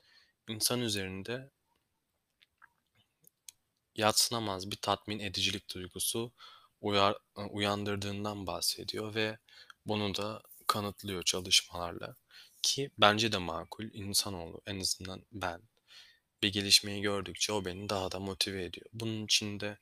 insan 0.49 0.81
üzerinde 0.81 1.51
yadsınamaz 3.95 4.71
bir 4.71 4.77
tatmin 4.77 5.19
edicilik 5.19 5.75
duygusu 5.75 6.33
uyar, 6.81 7.17
uyandırdığından 7.51 8.47
bahsediyor 8.47 9.15
ve 9.15 9.39
bunu 9.87 10.15
da 10.15 10.43
kanıtlıyor 10.67 11.23
çalışmalarla. 11.23 12.17
Ki 12.63 12.91
bence 12.99 13.33
de 13.33 13.39
makul 13.39 13.85
insanoğlu 13.93 14.63
en 14.67 14.81
azından 14.81 15.23
ben 15.33 15.63
bir 16.45 16.53
gelişmeyi 16.53 17.03
gördükçe 17.03 17.53
o 17.53 17.65
beni 17.65 17.89
daha 17.89 18.13
da 18.13 18.21
motive 18.21 18.65
ediyor. 18.65 18.87
Bunun 18.93 19.25
için 19.25 19.61
de 19.61 19.79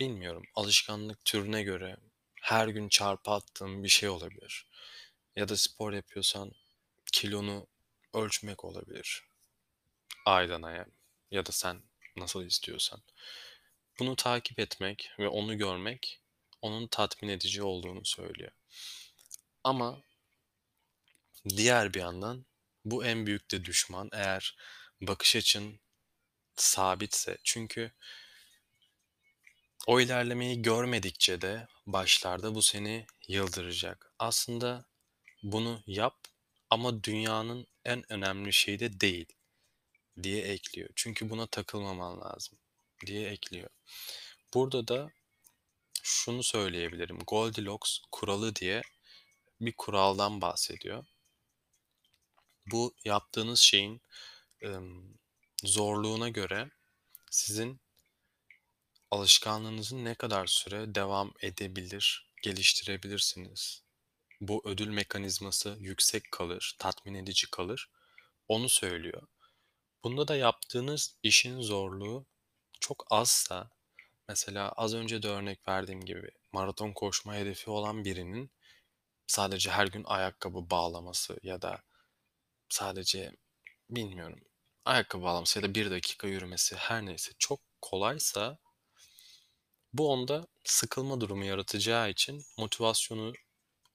bilmiyorum 0.00 0.42
alışkanlık 0.54 1.24
türüne 1.24 1.62
göre 1.62 1.96
her 2.42 2.68
gün 2.68 2.88
çarpı 2.88 3.30
attığım 3.30 3.82
bir 3.84 3.88
şey 3.88 4.08
olabilir. 4.08 4.66
Ya 5.36 5.48
da 5.48 5.56
spor 5.56 5.92
yapıyorsan 5.92 6.52
kilonu 7.12 7.66
ölçmek 8.14 8.64
olabilir. 8.64 9.24
Aydan 10.24 10.62
aya 10.62 10.86
ya 11.30 11.46
da 11.46 11.52
sen 11.52 11.82
nasıl 12.16 12.44
istiyorsan. 12.44 13.02
Bunu 13.98 14.16
takip 14.16 14.58
etmek 14.58 15.10
ve 15.18 15.28
onu 15.28 15.58
görmek 15.58 16.20
onun 16.62 16.86
tatmin 16.86 17.28
edici 17.28 17.62
olduğunu 17.62 18.04
söylüyor. 18.04 18.52
Ama 19.64 20.02
diğer 21.48 21.94
bir 21.94 22.00
yandan 22.00 22.46
bu 22.84 23.04
en 23.04 23.26
büyük 23.26 23.50
de 23.50 23.64
düşman 23.64 24.08
eğer 24.12 24.56
bakış 25.00 25.36
açın 25.36 25.80
sabitse. 26.56 27.38
Çünkü 27.44 27.92
o 29.86 30.00
ilerlemeyi 30.00 30.62
görmedikçe 30.62 31.40
de 31.40 31.68
başlarda 31.86 32.54
bu 32.54 32.62
seni 32.62 33.06
yıldıracak. 33.28 34.12
Aslında 34.18 34.84
bunu 35.42 35.82
yap 35.86 36.18
ama 36.70 37.04
dünyanın 37.04 37.66
en 37.84 38.12
önemli 38.12 38.52
şeyi 38.52 38.78
de 38.78 39.00
değil 39.00 39.26
diye 40.22 40.42
ekliyor. 40.42 40.90
Çünkü 40.96 41.30
buna 41.30 41.46
takılmaman 41.46 42.20
lazım 42.20 42.58
diye 43.06 43.28
ekliyor. 43.28 43.70
Burada 44.54 44.88
da 44.88 45.10
şunu 46.02 46.42
söyleyebilirim. 46.42 47.18
Goldilocks 47.18 47.98
kuralı 48.12 48.56
diye 48.56 48.82
bir 49.60 49.72
kuraldan 49.72 50.40
bahsediyor. 50.40 51.04
Bu 52.66 52.94
yaptığınız 53.04 53.60
şeyin 53.60 54.02
zorluğuna 55.64 56.28
göre 56.28 56.70
sizin 57.30 57.80
alışkanlığınızın 59.10 60.04
ne 60.04 60.14
kadar 60.14 60.46
süre 60.46 60.94
devam 60.94 61.32
edebilir, 61.40 62.32
geliştirebilirsiniz. 62.42 63.82
Bu 64.40 64.62
ödül 64.64 64.88
mekanizması 64.88 65.76
yüksek 65.80 66.32
kalır, 66.32 66.76
tatmin 66.78 67.14
edici 67.14 67.50
kalır. 67.50 67.90
Onu 68.48 68.68
söylüyor. 68.68 69.26
Bunda 70.04 70.28
da 70.28 70.36
yaptığınız 70.36 71.18
işin 71.22 71.60
zorluğu 71.60 72.26
çok 72.80 73.06
azsa, 73.10 73.70
mesela 74.28 74.68
az 74.68 74.94
önce 74.94 75.22
de 75.22 75.28
örnek 75.28 75.68
verdiğim 75.68 76.00
gibi 76.00 76.30
maraton 76.52 76.92
koşma 76.92 77.34
hedefi 77.34 77.70
olan 77.70 78.04
birinin 78.04 78.50
sadece 79.26 79.70
her 79.70 79.86
gün 79.86 80.04
ayakkabı 80.04 80.70
bağlaması 80.70 81.38
ya 81.42 81.62
da 81.62 81.82
sadece 82.68 83.36
bilmiyorum 83.90 84.40
ayakkabı 84.84 85.22
bağlaması 85.22 85.58
ya 85.58 85.62
da 85.62 85.74
bir 85.74 85.90
dakika 85.90 86.28
yürümesi 86.28 86.76
her 86.76 87.06
neyse 87.06 87.32
çok 87.38 87.60
kolaysa 87.82 88.58
bu 89.92 90.12
onda 90.12 90.46
sıkılma 90.64 91.20
durumu 91.20 91.44
yaratacağı 91.44 92.10
için 92.10 92.44
motivasyonu 92.58 93.32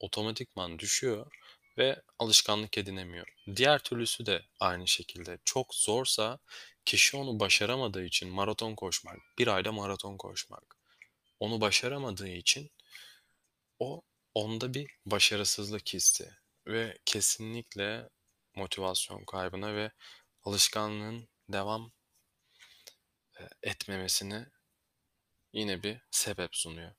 otomatikman 0.00 0.78
düşüyor 0.78 1.32
ve 1.78 2.02
alışkanlık 2.18 2.78
edinemiyor. 2.78 3.26
Diğer 3.56 3.78
türlüsü 3.78 4.26
de 4.26 4.42
aynı 4.60 4.88
şekilde. 4.88 5.38
Çok 5.44 5.74
zorsa 5.74 6.38
kişi 6.84 7.16
onu 7.16 7.40
başaramadığı 7.40 8.04
için 8.04 8.28
maraton 8.28 8.74
koşmak, 8.74 9.18
bir 9.38 9.46
ayda 9.46 9.72
maraton 9.72 10.16
koşmak. 10.16 10.76
Onu 11.40 11.60
başaramadığı 11.60 12.28
için 12.28 12.70
o 13.78 14.02
onda 14.34 14.74
bir 14.74 14.90
başarısızlık 15.06 15.88
hissi 15.88 16.30
ve 16.66 16.98
kesinlikle 17.04 18.08
motivasyon 18.54 19.24
kaybına 19.24 19.74
ve 19.74 19.90
alışkanlığın 20.44 21.28
devam 21.48 21.92
e, 23.40 23.42
etmemesine 23.62 24.46
yine 25.52 25.82
bir 25.82 25.98
sebep 26.10 26.56
sunuyor. 26.56 26.94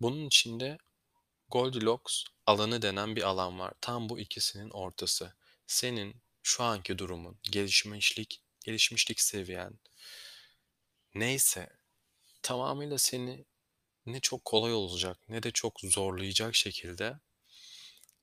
Bunun 0.00 0.26
içinde 0.26 0.78
Goldilocks 1.48 2.24
alanı 2.46 2.82
denen 2.82 3.16
bir 3.16 3.22
alan 3.22 3.58
var. 3.58 3.74
Tam 3.80 4.08
bu 4.08 4.20
ikisinin 4.20 4.70
ortası. 4.70 5.34
Senin 5.66 6.22
şu 6.42 6.64
anki 6.64 6.98
durumun, 6.98 7.38
gelişmişlik, 7.42 8.42
gelişmişlik 8.64 9.20
seviyen 9.20 9.78
neyse 11.14 11.68
tamamıyla 12.42 12.98
seni 12.98 13.44
ne 14.06 14.20
çok 14.20 14.44
kolay 14.44 14.74
olacak 14.74 15.18
ne 15.28 15.42
de 15.42 15.50
çok 15.50 15.80
zorlayacak 15.80 16.54
şekilde 16.54 17.20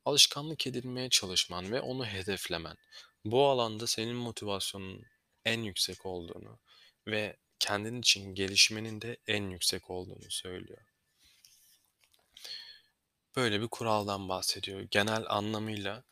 alışkanlık 0.06 0.66
edinmeye 0.66 1.10
çalışman 1.10 1.72
ve 1.72 1.80
onu 1.80 2.06
hedeflemen. 2.06 2.76
Bu 3.24 3.46
alanda 3.46 3.86
senin 3.86 4.16
motivasyonun 4.16 5.02
en 5.44 5.62
yüksek 5.62 6.06
olduğunu 6.06 6.58
ve 7.06 7.36
kendin 7.58 8.00
için 8.00 8.34
gelişmenin 8.34 9.00
de 9.00 9.16
en 9.26 9.50
yüksek 9.50 9.90
olduğunu 9.90 10.30
söylüyor. 10.30 10.80
Böyle 13.36 13.60
bir 13.60 13.68
kuraldan 13.68 14.28
bahsediyor. 14.28 14.80
Genel 14.80 15.24
anlamıyla 15.28 16.02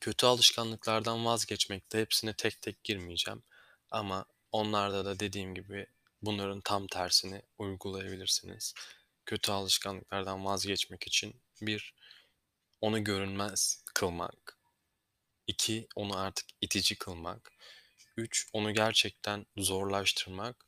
kötü 0.00 0.26
alışkanlıklardan 0.26 1.24
vazgeçmekte 1.24 2.00
hepsine 2.00 2.34
tek 2.34 2.62
tek 2.62 2.84
girmeyeceğim. 2.84 3.42
Ama 3.90 4.24
onlarda 4.52 5.04
da 5.04 5.20
dediğim 5.20 5.54
gibi 5.54 5.86
bunların 6.22 6.60
tam 6.60 6.86
tersini 6.86 7.42
uygulayabilirsiniz. 7.58 8.74
Kötü 9.26 9.52
alışkanlıklardan 9.52 10.44
vazgeçmek 10.44 11.06
için 11.06 11.34
bir, 11.62 11.94
onu 12.82 13.04
görünmez 13.04 13.84
kılmak. 13.94 14.58
iki 15.46 15.88
onu 15.96 16.18
artık 16.18 16.46
itici 16.60 16.98
kılmak. 16.98 17.52
Üç, 18.16 18.48
onu 18.52 18.74
gerçekten 18.74 19.46
zorlaştırmak. 19.56 20.66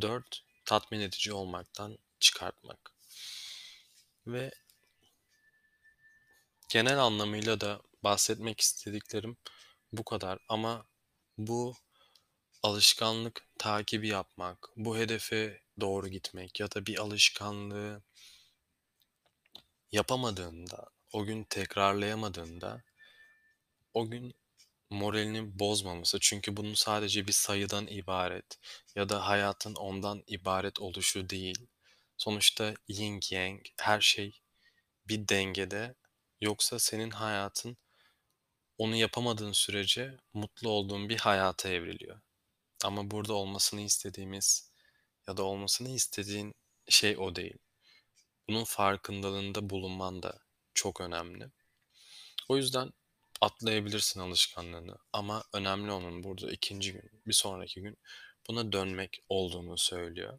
Dört, 0.00 0.44
tatmin 0.64 1.00
edici 1.00 1.32
olmaktan 1.32 1.98
çıkartmak. 2.20 2.92
Ve 4.26 4.50
genel 6.68 6.98
anlamıyla 6.98 7.60
da 7.60 7.82
bahsetmek 8.04 8.60
istediklerim 8.60 9.36
bu 9.92 10.04
kadar 10.04 10.38
ama 10.48 10.86
bu 11.38 11.74
alışkanlık 12.62 13.46
takibi 13.58 14.08
yapmak, 14.08 14.68
bu 14.76 14.98
hedefe 14.98 15.60
doğru 15.80 16.08
gitmek 16.08 16.60
ya 16.60 16.70
da 16.70 16.86
bir 16.86 16.98
alışkanlığı 16.98 18.02
yapamadığında, 19.92 20.95
o 21.16 21.24
gün 21.24 21.44
tekrarlayamadığında 21.44 22.82
o 23.94 24.10
gün 24.10 24.34
moralini 24.90 25.58
bozmaması. 25.58 26.18
Çünkü 26.20 26.56
bunun 26.56 26.74
sadece 26.74 27.26
bir 27.26 27.32
sayıdan 27.32 27.86
ibaret 27.86 28.58
ya 28.94 29.08
da 29.08 29.26
hayatın 29.28 29.74
ondan 29.74 30.22
ibaret 30.26 30.80
oluşu 30.80 31.30
değil. 31.30 31.66
Sonuçta 32.16 32.74
yin 32.88 33.20
yang 33.30 33.60
her 33.80 34.00
şey 34.00 34.40
bir 35.08 35.28
dengede. 35.28 35.94
Yoksa 36.40 36.78
senin 36.78 37.10
hayatın 37.10 37.76
onu 38.78 38.96
yapamadığın 38.96 39.52
sürece 39.52 40.16
mutlu 40.32 40.70
olduğun 40.70 41.08
bir 41.08 41.18
hayata 41.18 41.68
evriliyor. 41.68 42.20
Ama 42.84 43.10
burada 43.10 43.34
olmasını 43.34 43.80
istediğimiz 43.80 44.72
ya 45.28 45.36
da 45.36 45.42
olmasını 45.42 45.88
istediğin 45.88 46.54
şey 46.88 47.16
o 47.18 47.36
değil. 47.36 47.58
Bunun 48.48 48.64
farkındalığında 48.64 49.70
bulunman 49.70 50.22
da 50.22 50.45
çok 50.76 51.00
önemli. 51.00 51.50
O 52.48 52.56
yüzden 52.56 52.92
atlayabilirsin 53.40 54.20
alışkanlığını 54.20 54.96
ama 55.12 55.44
önemli 55.52 55.90
olan 55.90 56.24
burada 56.24 56.52
ikinci 56.52 56.92
gün, 56.92 57.10
bir 57.26 57.32
sonraki 57.32 57.82
gün 57.82 57.98
buna 58.48 58.72
dönmek 58.72 59.24
olduğunu 59.28 59.78
söylüyor. 59.78 60.38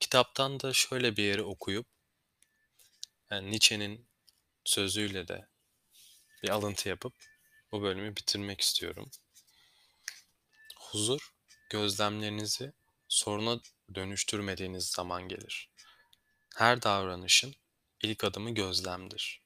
Kitaptan 0.00 0.60
da 0.60 0.72
şöyle 0.72 1.16
bir 1.16 1.24
yeri 1.24 1.42
okuyup 1.42 1.86
yani 3.30 3.50
Nietzsche'nin 3.50 4.08
sözüyle 4.64 5.28
de 5.28 5.48
bir 6.42 6.48
alıntı 6.48 6.88
yapıp 6.88 7.14
bu 7.72 7.82
bölümü 7.82 8.16
bitirmek 8.16 8.60
istiyorum. 8.60 9.10
Huzur, 10.76 11.34
gözlemlerinizi 11.70 12.72
soruna 13.08 13.60
dönüştürmediğiniz 13.94 14.88
zaman 14.88 15.28
gelir. 15.28 15.70
Her 16.56 16.82
davranışın 16.82 17.54
ilk 18.02 18.24
adımı 18.24 18.54
gözlemdir. 18.54 19.42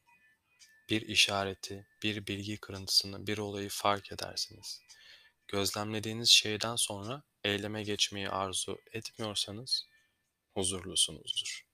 Bir 0.88 1.03
işareti, 1.03 1.87
bir 2.03 2.27
bilgi 2.27 2.57
kırıntısını, 2.57 3.27
bir 3.27 3.38
olayı 3.38 3.69
fark 3.69 4.12
edersiniz. 4.12 4.81
Gözlemlediğiniz 5.49 6.31
şeyden 6.31 6.77
sonra 6.77 7.23
eyleme 7.45 7.83
geçmeyi 7.83 8.29
arzu 8.29 8.79
etmiyorsanız 8.93 9.87
huzurlusunuzdur. 10.55 11.67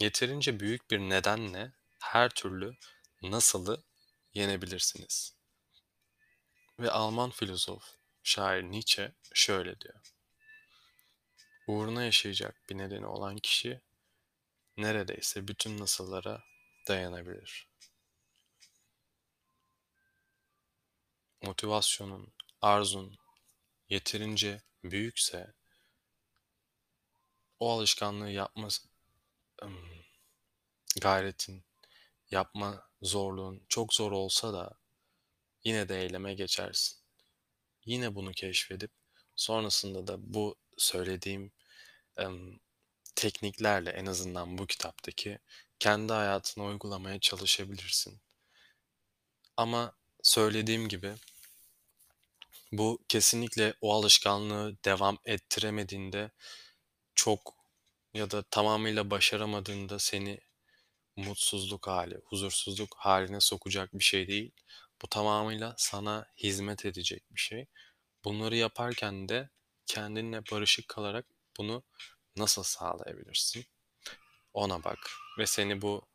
Yeterince 0.00 0.60
büyük 0.60 0.90
bir 0.90 0.98
nedenle 0.98 1.72
her 2.00 2.30
türlü 2.30 2.76
nasılı 3.22 3.82
yenebilirsiniz. 4.34 5.34
Ve 6.78 6.90
Alman 6.90 7.30
filozof, 7.30 7.84
şair 8.22 8.62
Nietzsche 8.62 9.12
şöyle 9.34 9.80
diyor. 9.80 10.17
Uğruna 11.68 12.04
yaşayacak 12.04 12.68
bir 12.70 12.78
nedeni 12.78 13.06
olan 13.06 13.36
kişi 13.36 13.80
neredeyse 14.76 15.48
bütün 15.48 15.78
nasıllara 15.78 16.44
dayanabilir. 16.88 17.68
Motivasyonun, 21.42 22.32
arzun 22.60 23.18
yeterince 23.88 24.62
büyükse 24.84 25.54
o 27.60 27.72
alışkanlığı 27.72 28.30
yapma 28.30 28.68
gayretin, 31.00 31.64
yapma 32.30 32.90
zorluğun 33.02 33.66
çok 33.68 33.94
zor 33.94 34.12
olsa 34.12 34.52
da 34.52 34.78
yine 35.64 35.88
de 35.88 36.02
eyleme 36.02 36.34
geçersin. 36.34 36.98
Yine 37.84 38.14
bunu 38.14 38.32
keşfedip 38.32 38.90
sonrasında 39.36 40.06
da 40.06 40.34
bu 40.34 40.56
söylediğim 40.76 41.57
tekniklerle 43.14 43.90
en 43.90 44.06
azından 44.06 44.58
bu 44.58 44.66
kitaptaki 44.66 45.38
kendi 45.78 46.12
hayatına 46.12 46.64
uygulamaya 46.64 47.20
çalışabilirsin. 47.20 48.20
Ama 49.56 49.92
söylediğim 50.22 50.88
gibi 50.88 51.14
bu 52.72 52.98
kesinlikle 53.08 53.74
o 53.80 53.94
alışkanlığı 53.94 54.76
devam 54.84 55.18
ettiremediğinde 55.24 56.30
çok 57.14 57.54
ya 58.14 58.30
da 58.30 58.42
tamamıyla 58.42 59.10
başaramadığında 59.10 59.98
seni 59.98 60.40
mutsuzluk 61.16 61.88
hali, 61.88 62.20
huzursuzluk 62.24 62.96
haline 62.96 63.40
sokacak 63.40 63.94
bir 63.94 64.04
şey 64.04 64.28
değil. 64.28 64.52
Bu 65.02 65.06
tamamıyla 65.08 65.74
sana 65.78 66.26
hizmet 66.38 66.84
edecek 66.86 67.22
bir 67.30 67.40
şey. 67.40 67.66
Bunları 68.24 68.56
yaparken 68.56 69.28
de 69.28 69.50
kendinle 69.86 70.42
barışık 70.52 70.88
kalarak 70.88 71.26
bunu 71.58 71.82
nasıl 72.36 72.62
sağlayabilirsin? 72.62 73.66
Ona 74.54 74.84
bak 74.84 74.98
ve 75.38 75.46
seni 75.46 75.82
bu 75.82 76.06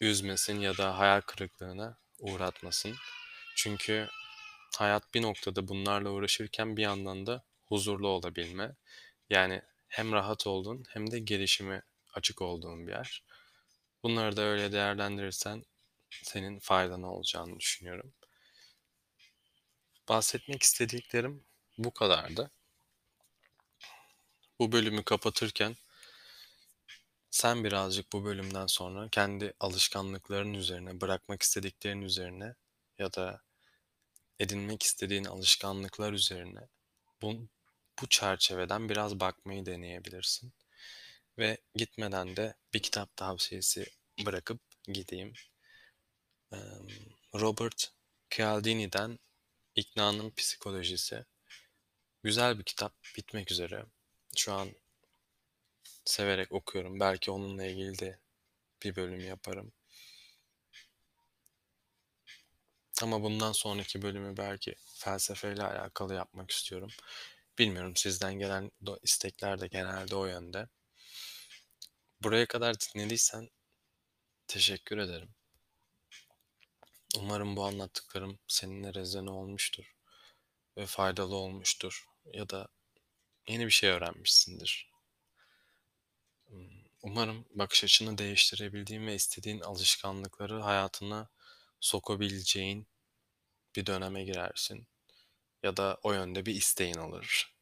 üzmesin 0.00 0.60
ya 0.60 0.76
da 0.76 0.98
hayal 0.98 1.20
kırıklığına 1.20 1.98
uğratmasın. 2.18 2.96
Çünkü 3.56 4.08
hayat 4.76 5.14
bir 5.14 5.22
noktada 5.22 5.68
bunlarla 5.68 6.10
uğraşırken 6.10 6.76
bir 6.76 6.82
yandan 6.82 7.26
da 7.26 7.44
huzurlu 7.64 8.08
olabilme. 8.08 8.76
Yani 9.30 9.62
hem 9.88 10.12
rahat 10.12 10.46
olduğun 10.46 10.84
hem 10.88 11.10
de 11.10 11.18
gelişime 11.18 11.82
açık 12.14 12.42
olduğun 12.42 12.86
bir 12.86 12.92
yer. 12.92 13.24
Bunları 14.02 14.36
da 14.36 14.42
öyle 14.42 14.72
değerlendirirsen 14.72 15.64
senin 16.10 16.58
faydana 16.58 17.12
olacağını 17.12 17.60
düşünüyorum. 17.60 18.14
Bahsetmek 20.08 20.62
istediklerim 20.62 21.44
bu 21.78 21.94
kadardı. 21.94 22.50
Bu 24.60 24.72
bölümü 24.72 25.04
kapatırken 25.04 25.76
sen 27.30 27.64
birazcık 27.64 28.12
bu 28.12 28.24
bölümden 28.24 28.66
sonra 28.66 29.08
kendi 29.08 29.54
alışkanlıkların 29.60 30.54
üzerine, 30.54 31.00
bırakmak 31.00 31.42
istediklerin 31.42 32.02
üzerine 32.02 32.54
ya 32.98 33.12
da 33.12 33.42
edinmek 34.38 34.82
istediğin 34.82 35.24
alışkanlıklar 35.24 36.12
üzerine 36.12 36.68
bu, 37.22 37.48
bu 38.02 38.08
çerçeveden 38.08 38.88
biraz 38.88 39.20
bakmayı 39.20 39.66
deneyebilirsin. 39.66 40.52
Ve 41.38 41.58
gitmeden 41.74 42.36
de 42.36 42.54
bir 42.74 42.82
kitap 42.82 43.16
tavsiyesi 43.16 43.86
bırakıp 44.26 44.60
gideyim. 44.84 45.32
Robert 47.34 47.92
Cialdini'den 48.30 49.18
İknanın 49.74 50.30
Psikolojisi. 50.30 51.24
Güzel 52.22 52.58
bir 52.58 52.64
kitap, 52.64 52.94
bitmek 53.16 53.50
üzere. 53.50 53.84
Şu 54.36 54.52
an 54.52 54.68
severek 56.04 56.52
okuyorum. 56.52 57.00
Belki 57.00 57.30
onunla 57.30 57.64
ilgili 57.64 57.98
de 57.98 58.18
bir 58.82 58.96
bölüm 58.96 59.20
yaparım. 59.20 59.72
Ama 63.02 63.22
bundan 63.22 63.52
sonraki 63.52 64.02
bölümü 64.02 64.36
belki 64.36 64.74
felsefeyle 64.94 65.62
alakalı 65.62 66.14
yapmak 66.14 66.50
istiyorum. 66.50 66.90
Bilmiyorum 67.58 67.96
sizden 67.96 68.34
gelen 68.34 68.70
istekler 69.02 69.60
de 69.60 69.66
genelde 69.66 70.16
o 70.16 70.26
yönde. 70.26 70.68
Buraya 72.22 72.46
kadar 72.46 72.76
dinlediysen 72.80 73.50
teşekkür 74.46 74.98
ederim. 74.98 75.28
Umarım 77.18 77.56
bu 77.56 77.64
anlattıklarım 77.64 78.38
seninle 78.48 78.94
rezone 78.94 79.30
olmuştur 79.30 79.96
ve 80.76 80.86
faydalı 80.86 81.36
olmuştur 81.36 82.06
ya 82.32 82.48
da 82.48 82.68
yeni 83.48 83.66
bir 83.66 83.70
şey 83.70 83.90
öğrenmişsindir. 83.90 84.90
Hmm, 86.48 86.68
umarım 87.02 87.44
bakış 87.54 87.84
açını 87.84 88.18
değiştirebildiğin 88.18 89.06
ve 89.06 89.14
istediğin 89.14 89.60
alışkanlıkları 89.60 90.60
hayatına 90.62 91.28
sokabileceğin 91.80 92.86
bir 93.76 93.86
döneme 93.86 94.24
girersin. 94.24 94.88
Ya 95.62 95.78
da 95.78 95.98
o 96.02 96.12
yönde 96.12 96.46
bir 96.46 96.54
isteğin 96.54 96.98
olur. 96.98 97.54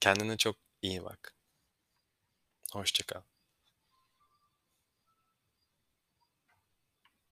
Kendine 0.00 0.36
çok 0.36 0.56
iyi 0.82 1.04
bak. 1.04 1.34
Hoşçakal. 2.72 3.22